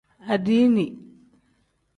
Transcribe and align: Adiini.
Adiini. 0.33 0.87